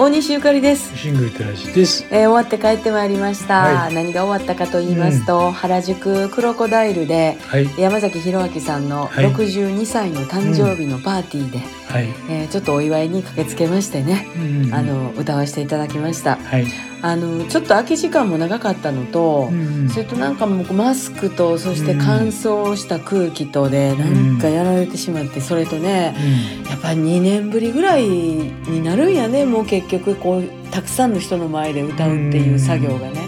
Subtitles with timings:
[0.00, 2.06] 大西ゆかりです、シングルテラジです。
[2.12, 3.94] えー終わって帰ってまいりました、はい。
[3.94, 7.68] 何が終わったかと言いますと、原宿クロコダイルではい。
[7.76, 9.26] 山崎弘明さんのはい。
[9.34, 12.06] 62歳の誕生日のパーティーで、はい。
[12.30, 16.36] えーちょっとお祝いに駆けつけましてね、うんあ、の歌わせていただきました。
[16.36, 16.66] はい。
[17.00, 26.14] あのちょっと空き時間も長かったのと、うんそれとなんかもうマスクとそして乾燥した空気とでなんかやられてしまってそれとね
[26.68, 33.26] やっぱり2年ぶりぐらいになるんやねもう結局こうたくさんの人の前で歌うっていう作業がね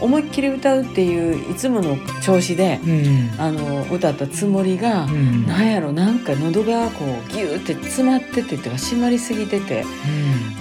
[0.00, 2.90] 思いっきり歌うっていういつもの調子でうん。
[2.90, 3.34] うん。
[3.38, 5.10] あの歌ったつもりがう。
[5.10, 5.46] ん。
[5.46, 9.84] なんやろなんか喉がこうギューって詰まっててっていうか締まりすぎてて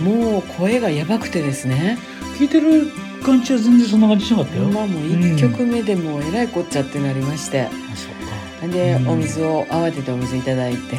[0.01, 1.97] うんもう声がやばくてですね
[2.37, 2.87] 聞いてる
[3.23, 4.65] 感じは全然そんな感じしなかったよ。
[4.65, 7.67] まあもう1曲目でもうえらいこっちゃってなりまして。
[8.67, 9.09] で、うん。
[9.09, 10.97] お水を慌ててお水いただいて。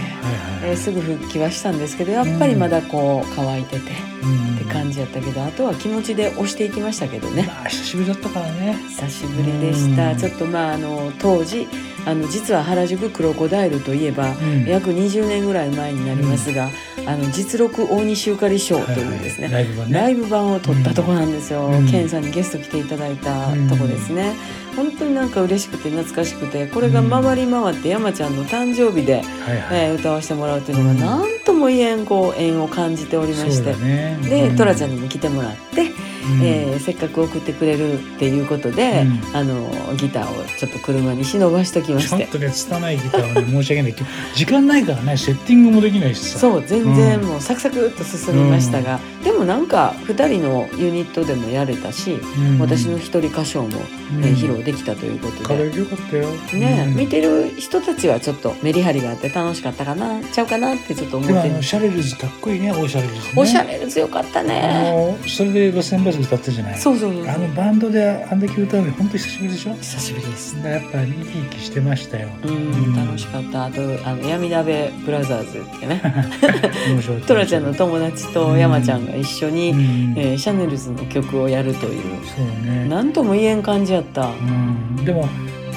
[0.64, 3.92] えーすぐ復帰はしたんですけどやっぱりまだこう乾いてて、
[4.22, 4.56] うん。
[4.56, 7.44] って感じやったけどあとは気持ちで押していきましたけどね。
[7.46, 8.74] まあ、久しぶりだったからね。
[8.88, 10.16] 久しぶりでした、うん。
[10.18, 11.68] ちょっとまああの当時
[12.04, 14.64] あの実は原宿クロコダイルといえば、うん。
[14.64, 16.68] 約20年ぐらい前になりますが、
[17.06, 21.88] あの実録大西ゆかり賞というですね、はいはいライブ版を撮ったとこなんですよ、うん。
[21.88, 24.34] ケンさんにゲスト来ていただいたとこですね、
[24.74, 29.80] 本当になんか嬉しくて懐かしくてこれが回り回って山ちゃんの誕生日で、はいはい。
[29.90, 34.18] えー歌わせてもらうというのが何とも言えんこう縁を感じておりまして、ね。
[34.22, 35.92] でトラちゃんに、にも来てもらって、
[36.28, 36.42] うん。
[36.42, 39.36] えーせっかく送ってくれるっていうことで、うん。
[39.36, 42.16] あのギターをちょっと車に忍ばしときまして。
[42.16, 46.38] ちょっとね、拙いギターをね、申し訳ないけど、時間ないからね、セッティングもできないしさ。
[46.38, 47.26] そう全然うん。
[47.26, 53.70] もうサクサクっと進みましたが、でもなんか2人のユニットでもやれたし、うん私の一人歌唱も、う
[54.18, 55.44] んえー披露できたということで。
[55.44, 56.28] 可愛くよかったよ。
[56.54, 63.32] ね、うん見てる人たちはちょっとメリハリがあって楽しかったかなちゃうかなってちょっと思ってシャレルズかっこいいね、オーシャレルズ、ね。
[63.36, 66.78] おしゃれで強かったあねのそれで路線バス歌ったじゃない。
[66.78, 69.74] そうそうあのバンドであんだけ歌うの本当久しぶりでしょ？
[69.74, 71.12] 久しぶりですやっぱ生き
[71.50, 72.28] 生きしてましたよ。
[72.44, 76.02] うん楽しかったあとあの闇鍋ブラザーズってね。
[77.26, 80.14] トラちゃんの友達と山ちゃんが一緒に、うん。
[80.16, 82.02] えーシャネルズの曲をやるという。
[82.26, 82.86] そうね。
[82.88, 85.28] 何とも言えん感じやった、うん、でも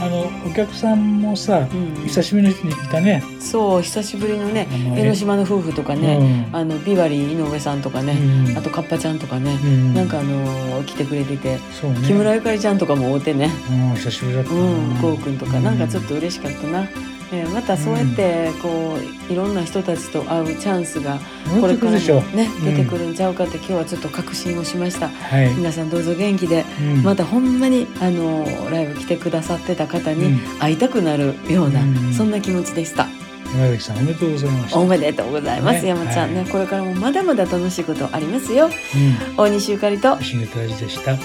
[0.02, 3.22] あのお客さんもさ、うん久しぶりの人にいたね。
[3.40, 11.60] そう久しぶりのね江ノ島の夫婦とかね、うんあのビバリー井上さんとかね、うんあとカッパちゃんとかね、うんなんかあのー来てくれてて、ね。
[12.08, 14.60] 木村ゆかりちゃんとかも会うてねうん久しぶりだったな。
[14.62, 16.10] うんこうくんとかなんかちょっと。
[16.10, 16.88] と嬉しかったな、
[17.32, 18.98] えーまたそうやってこ
[19.30, 21.20] ういろんな人たちと会うチャンスが
[21.62, 21.98] これからも。
[22.36, 25.54] ねうん出てくるんちゃうかって今日はちょっと確信をしましたはい。
[25.54, 33.08] 皆さんどうぞ元気でうんまたほんまにあのライブ来てくださってた方にうん会いたくなるような、うんそんな気持ちでした。
[33.54, 34.80] 山崎さんおめでとうございました。
[34.80, 38.68] おめでとうございます、ね山ちゃんね、はいこれからもまだまだ楽しいことありますよ。
[38.68, 39.36] うん。
[39.36, 41.18] 大西ゆかりとシングル大事でした。